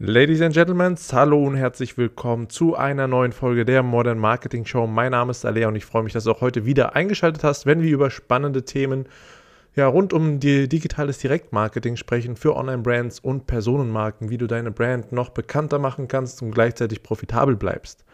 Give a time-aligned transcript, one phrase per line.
[0.00, 4.88] Ladies and Gentlemen, hallo und herzlich willkommen zu einer neuen Folge der Modern Marketing Show.
[4.88, 7.64] Mein Name ist Alea und ich freue mich, dass du auch heute wieder eingeschaltet hast,
[7.64, 9.06] wenn wir über spannende Themen
[9.76, 15.12] ja, rund um die digitales Direktmarketing sprechen für Online-Brands und Personenmarken, wie du deine Brand
[15.12, 18.04] noch bekannter machen kannst und gleichzeitig profitabel bleibst.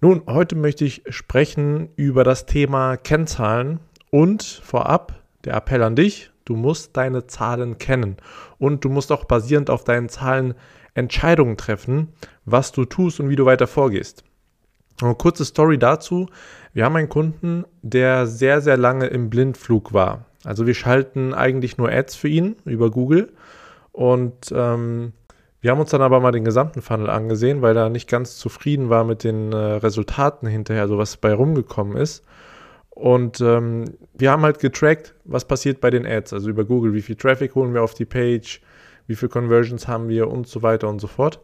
[0.00, 6.30] Nun, heute möchte ich sprechen über das Thema Kennzahlen und vorab der Appell an dich,
[6.46, 8.16] du musst deine Zahlen kennen
[8.58, 10.54] und du musst auch basierend auf deinen Zahlen
[10.94, 12.08] Entscheidungen treffen,
[12.44, 14.24] was du tust und wie du weiter vorgehst.
[15.00, 16.28] Eine kurze Story dazu.
[16.74, 20.26] Wir haben einen Kunden, der sehr, sehr lange im Blindflug war.
[20.44, 23.32] Also wir schalten eigentlich nur Ads für ihn über Google
[23.92, 25.12] und ähm,
[25.60, 28.90] wir haben uns dann aber mal den gesamten Funnel angesehen, weil er nicht ganz zufrieden
[28.90, 32.24] war mit den äh, Resultaten hinterher, so was bei rumgekommen ist.
[32.90, 37.02] Und ähm, wir haben halt getrackt, was passiert bei den Ads, also über Google, wie
[37.02, 38.60] viel Traffic holen wir auf die Page,
[39.12, 41.40] wie viele Conversions haben wir und so weiter und so fort.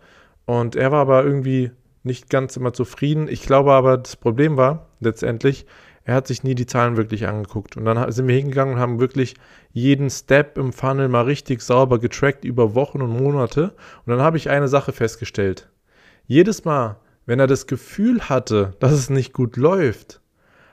[0.47, 1.71] Und er war aber irgendwie
[2.03, 3.29] nicht ganz immer zufrieden.
[3.29, 5.67] Ich glaube aber, das Problem war letztendlich,
[6.05, 7.77] er hat sich nie die Zahlen wirklich angeguckt.
[7.77, 9.35] Und dann sind wir hingegangen und haben wirklich
[9.73, 13.75] jeden Step im Funnel mal richtig sauber getrackt über Wochen und Monate.
[14.07, 15.69] Und dann habe ich eine Sache festgestellt.
[16.27, 16.97] Jedes Mal,
[17.27, 20.23] wenn er das Gefühl hatte, dass es nicht gut läuft,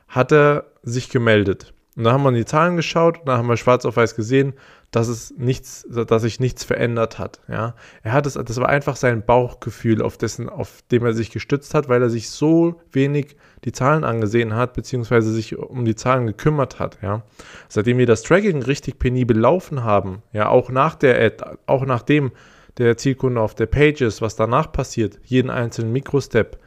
[0.07, 1.73] hat er sich gemeldet.
[1.97, 4.15] Und dann haben wir in die Zahlen geschaut und dann haben wir schwarz auf weiß
[4.15, 4.53] gesehen,
[4.95, 7.41] dass es nichts, dass sich nichts verändert hat.
[7.49, 11.31] Ja, er hat es, das war einfach sein Bauchgefühl, auf dessen, auf dem er sich
[11.31, 13.35] gestützt hat, weil er sich so wenig
[13.65, 16.99] die Zahlen angesehen hat, beziehungsweise sich um die Zahlen gekümmert hat.
[17.01, 17.23] Ja,
[17.67, 22.31] seitdem wir das Tracking richtig penibel laufen haben, ja, auch nach der Ad, auch nachdem
[22.77, 26.57] der Zielkunde auf der Page ist, was danach passiert, jeden einzelnen Mikrostep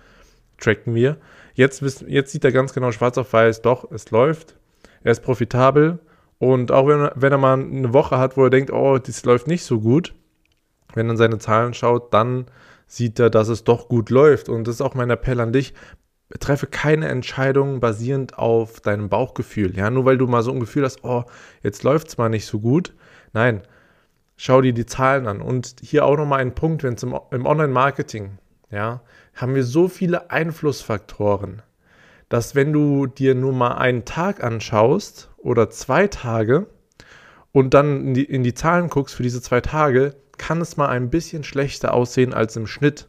[0.58, 1.16] tracken wir.
[1.54, 4.56] Jetzt, jetzt sieht er ganz genau schwarz auf weiß, doch, es läuft,
[5.02, 5.98] er ist profitabel
[6.38, 9.46] und auch wenn, wenn er mal eine Woche hat, wo er denkt, oh, das läuft
[9.46, 10.14] nicht so gut,
[10.94, 12.46] wenn er in seine Zahlen schaut, dann
[12.86, 14.48] sieht er, dass es doch gut läuft.
[14.48, 15.74] Und das ist auch mein Appell an dich.
[16.40, 19.76] Treffe keine Entscheidung basierend auf deinem Bauchgefühl.
[19.76, 21.24] Ja, nur weil du mal so ein Gefühl hast, oh,
[21.62, 22.94] jetzt läuft es mal nicht so gut.
[23.32, 23.62] Nein,
[24.36, 25.40] schau dir die Zahlen an.
[25.40, 28.38] Und hier auch nochmal ein Punkt, wenn es im, im Online-Marketing,
[28.70, 29.02] ja,
[29.34, 31.62] haben wir so viele Einflussfaktoren
[32.28, 36.66] dass wenn du dir nur mal einen Tag anschaust oder zwei Tage
[37.52, 40.88] und dann in die, in die Zahlen guckst für diese zwei Tage, kann es mal
[40.88, 43.08] ein bisschen schlechter aussehen als im Schnitt.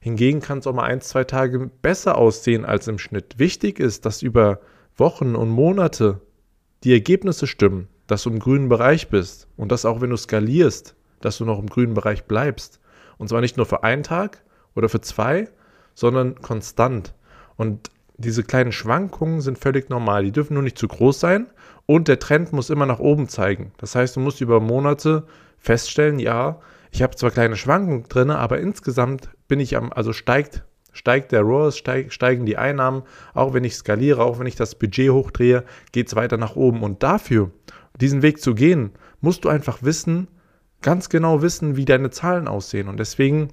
[0.00, 3.38] Hingegen kann es auch mal ein, zwei Tage besser aussehen als im Schnitt.
[3.38, 4.60] Wichtig ist, dass über
[4.96, 6.20] Wochen und Monate
[6.84, 10.94] die Ergebnisse stimmen, dass du im grünen Bereich bist und dass auch wenn du skalierst,
[11.20, 12.80] dass du noch im grünen Bereich bleibst.
[13.16, 14.42] Und zwar nicht nur für einen Tag
[14.74, 15.48] oder für zwei,
[15.94, 17.14] sondern konstant.
[17.56, 20.24] Und diese kleinen Schwankungen sind völlig normal.
[20.24, 21.46] Die dürfen nur nicht zu groß sein
[21.86, 23.72] und der Trend muss immer nach oben zeigen.
[23.78, 25.26] Das heißt, du musst über Monate
[25.58, 26.60] feststellen, ja,
[26.90, 31.40] ich habe zwar kleine Schwankungen drin, aber insgesamt bin ich am, also steigt, steigt der
[31.40, 33.02] ROAS, steig, steigen die Einnahmen,
[33.34, 36.82] auch wenn ich skaliere, auch wenn ich das Budget hochdrehe, geht es weiter nach oben.
[36.82, 37.50] Und dafür,
[38.00, 40.28] diesen Weg zu gehen, musst du einfach wissen,
[40.82, 42.88] ganz genau wissen, wie deine Zahlen aussehen.
[42.88, 43.48] Und deswegen,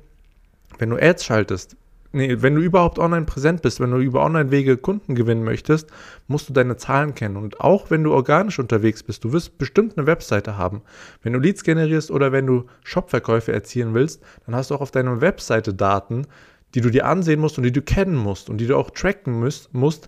[0.78, 1.78] wenn du Ads schaltest,
[2.12, 5.90] nee, wenn du überhaupt online präsent bist, wenn du über Online-Wege Kunden gewinnen möchtest,
[6.28, 7.38] musst du deine Zahlen kennen.
[7.38, 10.82] Und auch wenn du organisch unterwegs bist, du wirst bestimmt eine Webseite haben.
[11.22, 14.92] Wenn du Leads generierst oder wenn du Shopverkäufe erzielen willst, dann hast du auch auf
[14.92, 16.28] deiner Webseite Daten,
[16.74, 19.40] die du dir ansehen musst und die du kennen musst und die du auch tracken
[19.40, 20.08] musst, musst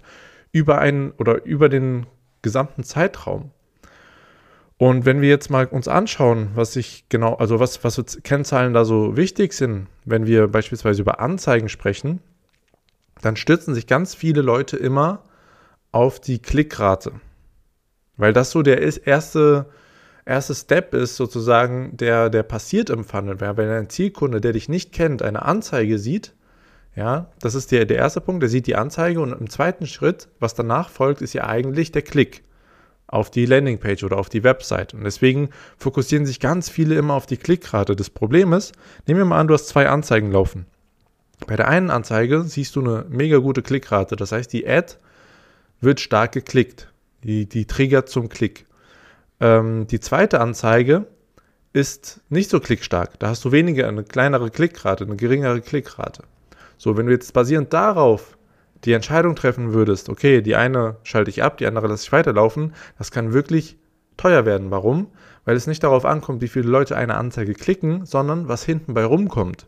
[0.51, 2.05] über einen oder über den
[2.41, 3.51] gesamten Zeitraum.
[4.77, 8.85] Und wenn wir jetzt mal uns anschauen, was ich genau, also was, was Kennzahlen da
[8.85, 12.21] so wichtig sind, wenn wir beispielsweise über Anzeigen sprechen,
[13.21, 15.23] dann stürzen sich ganz viele Leute immer
[15.91, 17.13] auf die Klickrate.
[18.17, 19.67] Weil das so der erste,
[20.25, 23.39] erste Step ist, sozusagen, der, der passiert im Funnel.
[23.39, 26.33] Wenn ein Zielkunde, der dich nicht kennt, eine Anzeige sieht,
[26.95, 30.27] ja, das ist der, der erste Punkt, der sieht die Anzeige und im zweiten Schritt,
[30.39, 32.43] was danach folgt, ist ja eigentlich der Klick
[33.13, 34.93] auf die Landingpage oder auf die Website.
[34.93, 37.95] Und deswegen fokussieren sich ganz viele immer auf die Klickrate.
[37.95, 38.73] Das Problem ist,
[39.05, 40.65] nehmen wir mal an, du hast zwei Anzeigen laufen.
[41.45, 44.15] Bei der einen Anzeige siehst du eine mega gute Klickrate.
[44.15, 44.95] Das heißt, die Ad
[45.79, 46.91] wird stark geklickt.
[47.23, 48.65] Die, die triggert zum Klick.
[49.39, 51.05] Ähm, die zweite Anzeige
[51.71, 53.19] ist nicht so klickstark.
[53.19, 56.23] Da hast du weniger, eine kleinere Klickrate, eine geringere Klickrate.
[56.77, 58.37] So, wenn du jetzt basierend darauf
[58.85, 62.73] die Entscheidung treffen würdest, okay, die eine schalte ich ab, die andere lasse ich weiterlaufen,
[62.97, 63.77] das kann wirklich
[64.17, 64.71] teuer werden.
[64.71, 65.07] Warum?
[65.45, 69.03] Weil es nicht darauf ankommt, wie viele Leute eine Anzeige klicken, sondern was hinten bei
[69.05, 69.67] rumkommt.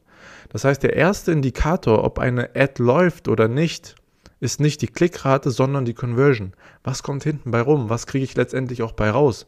[0.49, 3.95] Das heißt, der erste Indikator, ob eine Ad läuft oder nicht,
[4.39, 6.53] ist nicht die Klickrate, sondern die Conversion.
[6.83, 7.89] Was kommt hinten bei rum?
[7.89, 9.47] Was kriege ich letztendlich auch bei raus?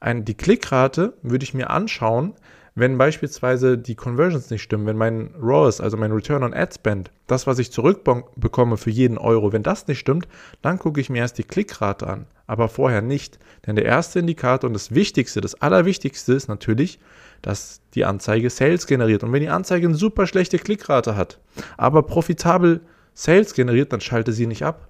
[0.00, 2.34] Ein, die Klickrate würde ich mir anschauen,
[2.74, 7.10] wenn beispielsweise die Conversions nicht stimmen, wenn mein ROAS, also mein Return on Ad Spend,
[7.26, 10.26] das, was ich zurückbekomme für jeden Euro, wenn das nicht stimmt,
[10.62, 13.38] dann gucke ich mir erst die Klickrate an, aber vorher nicht.
[13.66, 16.98] Denn der erste Indikator und das Wichtigste, das Allerwichtigste ist natürlich,
[17.42, 19.22] dass die Anzeige Sales generiert.
[19.22, 21.40] Und wenn die Anzeige eine super schlechte Klickrate hat,
[21.76, 22.80] aber profitabel
[23.12, 24.88] Sales generiert, dann schalte sie nicht ab.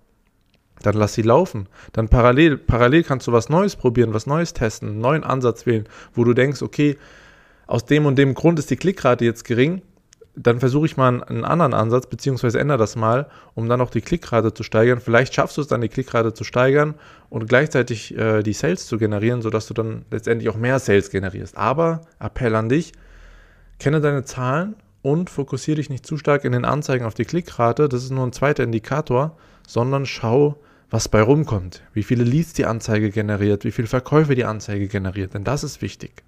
[0.83, 1.69] Dann lass sie laufen.
[1.93, 5.89] Dann parallel, parallel kannst du was Neues probieren, was Neues testen, einen neuen Ansatz wählen,
[6.15, 6.99] wo du denkst, okay,
[7.73, 9.81] aus dem und dem Grund ist die Klickrate jetzt gering,
[10.37, 14.03] dann versuche ich mal einen anderen Ansatz, beziehungsweise ändere das mal, um dann auch die
[14.03, 15.01] Klickrate zu steigern.
[15.01, 16.97] Vielleicht schaffst du es dann, die Klickrate zu steigern
[17.31, 21.57] und gleichzeitig äh, die Sales zu generieren, sodass du dann letztendlich auch mehr Sales generierst.
[21.57, 22.93] Aber Appell an dich,
[23.79, 27.89] kenne deine Zahlen und fokussiere dich nicht zu stark in den Anzeigen auf die Klickrate.
[27.89, 30.61] Das ist nur ein zweiter Indikator, sondern schau,
[30.91, 31.83] was bei rumkommt.
[31.95, 35.33] Wie viele Leads die Anzeige generiert, wie viele Verkäufe die Anzeige generiert.
[35.33, 36.23] Denn das ist wichtig.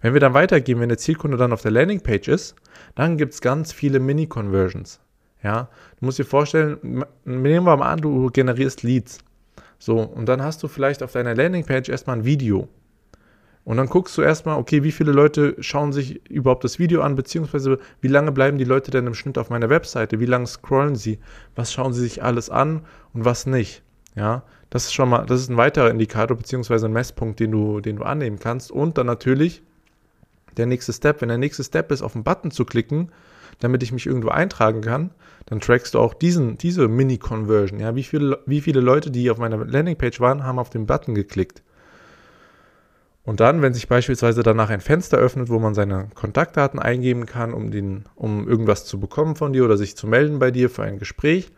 [0.00, 2.54] Wenn wir dann weitergehen, wenn der Zielkunde dann auf der Landingpage ist,
[2.94, 5.00] dann gibt es ganz viele Mini-Conversions.
[5.42, 5.68] Ja,
[5.98, 9.18] du musst dir vorstellen, nehmen wir mal an, du generierst Leads.
[9.78, 12.68] So, und dann hast du vielleicht auf deiner Landingpage erstmal ein Video.
[13.64, 17.16] Und dann guckst du erstmal, okay, wie viele Leute schauen sich überhaupt das Video an,
[17.16, 20.96] beziehungsweise wie lange bleiben die Leute denn im Schnitt auf meiner Webseite, wie lange scrollen
[20.96, 21.18] sie,
[21.54, 23.82] was schauen sie sich alles an und was nicht.
[24.14, 27.80] Ja, das ist schon mal, das ist ein weiterer Indikator, beziehungsweise ein Messpunkt, den du,
[27.80, 28.72] den du annehmen kannst.
[28.72, 29.62] Und dann natürlich,
[30.58, 31.20] der nächste Step.
[31.20, 33.10] Wenn der nächste Step ist, auf den Button zu klicken,
[33.60, 35.10] damit ich mich irgendwo eintragen kann,
[35.46, 37.80] dann trackst du auch diesen, diese Mini-Conversion.
[37.80, 41.14] Ja, wie viele, wie viele Leute, die auf meiner Landingpage waren, haben auf den Button
[41.14, 41.62] geklickt.
[43.24, 47.52] Und dann, wenn sich beispielsweise danach ein Fenster öffnet, wo man seine Kontaktdaten eingeben kann,
[47.52, 50.82] um, den, um irgendwas zu bekommen von dir oder sich zu melden bei dir für
[50.82, 51.52] ein Gespräch,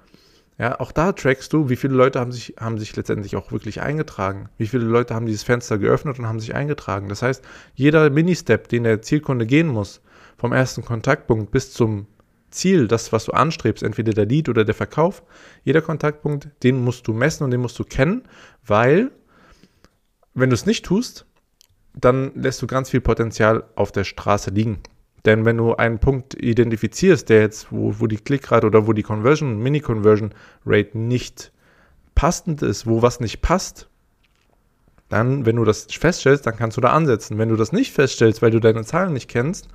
[0.61, 3.81] ja, auch da trackst du, wie viele Leute haben sich, haben sich letztendlich auch wirklich
[3.81, 4.51] eingetragen.
[4.59, 7.09] Wie viele Leute haben dieses Fenster geöffnet und haben sich eingetragen.
[7.09, 7.43] Das heißt,
[7.75, 10.03] jeder Mini-Step, den der Zielkunde gehen muss,
[10.37, 12.09] vom ersten Kontaktpunkt bis zum
[12.51, 15.23] Ziel, das, was du anstrebst, entweder der Lead oder der Verkauf,
[15.65, 18.25] jeder Kontaktpunkt, den musst du messen und den musst du kennen,
[18.67, 19.13] weil,
[20.35, 21.25] wenn du es nicht tust,
[21.95, 24.81] dann lässt du ganz viel Potenzial auf der Straße liegen.
[25.25, 29.03] Denn wenn du einen Punkt identifizierst, der jetzt, wo, wo die Klickrate oder wo die
[29.03, 30.33] Conversion, Mini-Conversion
[30.65, 31.53] Rate nicht
[32.15, 33.89] passend ist, wo was nicht passt,
[35.09, 37.37] dann, wenn du das feststellst, dann kannst du da ansetzen.
[37.37, 39.69] Wenn du das nicht feststellst, weil du deine Zahlen nicht kennst,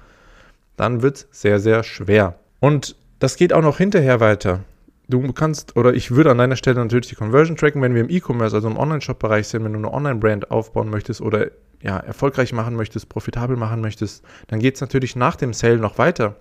[0.77, 2.39] dann wird es sehr, sehr schwer.
[2.59, 4.62] Und das geht auch noch hinterher weiter.
[5.07, 8.09] Du kannst, oder ich würde an deiner Stelle natürlich die Conversion tracken, wenn wir im
[8.09, 11.51] E-Commerce, also im Online-Shop-Bereich sind, wenn du eine Online-Brand aufbauen möchtest oder
[11.86, 16.00] ja, erfolgreich machen möchtest, profitabel machen möchtest, dann geht es natürlich nach dem Sale noch
[16.00, 16.36] weiter.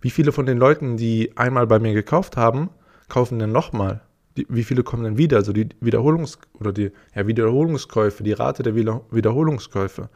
[0.00, 2.70] Wie viele von den Leuten, die einmal bei mir gekauft haben,
[3.08, 4.02] kaufen denn nochmal?
[4.36, 5.38] Wie viele kommen denn wieder?
[5.38, 10.08] Also die Wiederholungs- oder die ja, Wiederholungskäufe, die Rate der Wiederholungskäufe.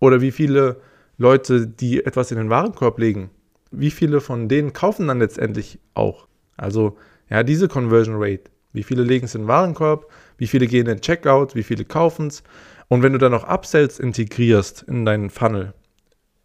[0.00, 0.80] Oder wie viele
[1.16, 3.30] Leute, die etwas in den Warenkorb legen,
[3.70, 6.26] wie viele von denen kaufen dann letztendlich auch?
[6.56, 6.96] Also
[7.30, 8.50] ja, diese Conversion Rate.
[8.72, 10.10] Wie viele legen es in den Warenkorb?
[10.36, 11.54] Wie viele gehen in den Checkout?
[11.54, 12.42] Wie viele kaufen es?
[12.92, 15.72] Und wenn du dann noch Upsells integrierst in deinen Funnel,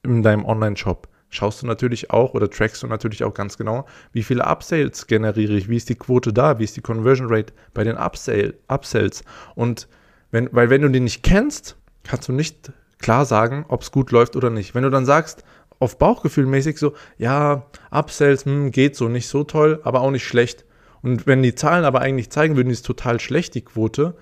[0.04, 4.24] in deinem Online-Shop, schaust du natürlich auch oder trackst du natürlich auch ganz genau, wie
[4.24, 7.84] viele Upsells generiere ich, wie ist die Quote da, wie ist die Conversion Rate bei
[7.84, 9.26] den Upsell, Upsells.
[9.56, 9.90] Und
[10.32, 14.12] wenn, weil wenn du die nicht kennst, kannst du nicht klar sagen, ob es gut
[14.12, 14.74] läuft oder nicht.
[14.74, 15.44] Wenn du dann sagst,
[15.80, 20.26] auf Bauchgefühl mäßig so, ja, Upsells, hm, geht so, nicht so toll, aber auch nicht
[20.26, 20.64] schlecht.
[21.02, 24.16] Und wenn die Zahlen aber eigentlich zeigen würden, die ist total schlecht, die Quote,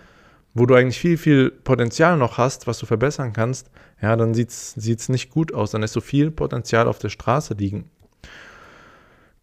[0.56, 3.70] wo du eigentlich viel, viel Potenzial noch hast, was du verbessern kannst,
[4.02, 5.72] ja, dann sieht es nicht gut aus.
[5.72, 7.92] Dann ist so viel Potenzial auf der Straße liegen.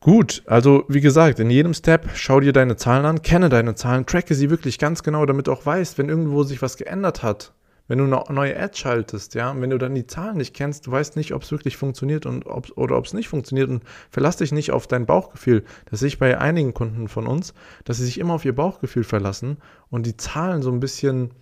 [0.00, 4.04] Gut, also wie gesagt, in jedem Step schau dir deine Zahlen an, kenne deine Zahlen,
[4.04, 7.52] tracke sie wirklich ganz genau, damit du auch weißt, wenn irgendwo sich was geändert hat,
[7.92, 10.86] wenn du eine neue Ad schaltest, ja, und wenn du dann die Zahlen nicht kennst,
[10.86, 13.82] du weißt nicht, ob es wirklich funktioniert und ob, oder ob es nicht funktioniert und
[14.10, 15.62] verlass dich nicht auf dein Bauchgefühl.
[15.90, 17.52] Das sehe ich bei einigen Kunden von uns,
[17.84, 19.58] dass sie sich immer auf ihr Bauchgefühl verlassen
[19.90, 21.32] und die Zahlen so ein bisschen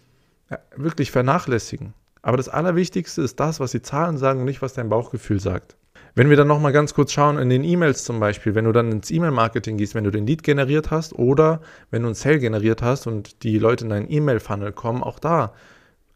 [0.50, 1.94] ja, wirklich vernachlässigen.
[2.20, 5.76] Aber das Allerwichtigste ist das, was die Zahlen sagen und nicht, was dein Bauchgefühl sagt.
[6.16, 8.90] Wenn wir dann nochmal ganz kurz schauen in den E-Mails zum Beispiel, wenn du dann
[8.90, 11.60] ins E-Mail-Marketing gehst, wenn du den Lead generiert hast oder
[11.92, 15.52] wenn du ein Sale generiert hast und die Leute in deinen E-Mail-Funnel kommen, auch da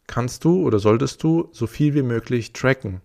[0.07, 3.01] kannst du oder solltest du so viel wie möglich tracken,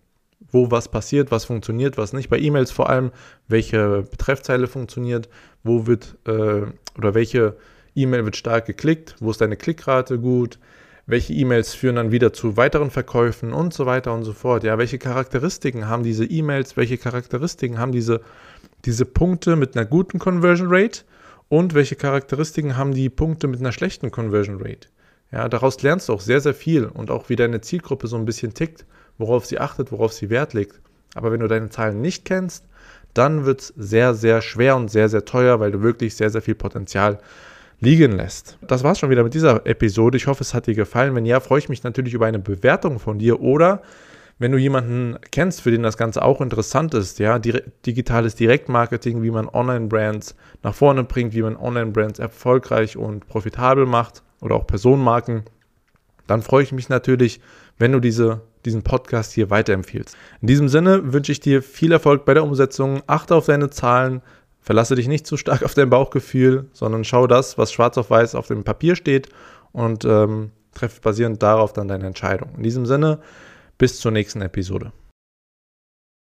[0.52, 2.30] wo was passiert, was funktioniert, was nicht.
[2.30, 3.12] Bei E-Mails vor allem,
[3.48, 5.30] welche Betreffzeile funktioniert,
[5.64, 6.64] wo wird äh,
[6.98, 7.56] oder welche
[7.96, 10.60] E-Mail wird stark geklickt, wo ist deine Klickrate gut,
[11.06, 14.64] welche E-Mails führen dann wieder zu weiteren Verkäufen und so weiter und so fort.
[14.64, 18.22] Ja, welche Charakteristiken haben diese E-Mails, welche Charakteristiken haben diese,
[18.86, 21.02] diese Punkte mit einer guten Conversion Rate
[21.48, 24.88] und welche Charakteristiken haben die Punkte mit einer schlechten Conversion Rate.
[25.32, 28.26] Ja, daraus lernst du auch sehr, sehr viel und auch wie deine Zielgruppe so ein
[28.26, 28.86] bisschen tickt,
[29.18, 30.80] worauf sie achtet, worauf sie Wert legt.
[31.14, 32.66] Aber wenn du deine Zahlen nicht kennst,
[33.14, 36.42] dann wird es sehr, sehr schwer und sehr, sehr teuer, weil du wirklich sehr, sehr
[36.42, 37.20] viel Potenzial
[37.80, 38.58] liegen lässt.
[38.62, 40.18] Das war's schon wieder mit dieser Episode.
[40.18, 41.16] Ich hoffe, es hat dir gefallen.
[41.16, 43.82] Wenn ja, freue ich mich natürlich über eine Bewertung von dir oder
[44.38, 49.32] wenn du jemanden kennst, für den das Ganze auch interessant ist, ja, digitales Direktmarketing, wie
[49.32, 55.44] man Online-Brands nach vorne bringt, wie man Online-Brands erfolgreich und profitabel macht oder auch Personenmarken,
[56.28, 57.42] dann freue ich mich natürlich,
[57.78, 60.16] wenn du diese, diesen Podcast hier weiterempfiehlst.
[60.42, 63.02] In diesem Sinne wünsche ich dir viel Erfolg bei der Umsetzung.
[63.08, 64.22] Achte auf deine Zahlen,
[64.62, 68.36] verlasse dich nicht zu stark auf dein Bauchgefühl, sondern schau das, was schwarz auf weiß
[68.36, 69.30] auf dem Papier steht
[69.72, 72.50] und ähm, treffe basierend darauf dann deine Entscheidung.
[72.58, 73.20] In diesem Sinne,
[73.78, 74.92] bis zur nächsten Episode.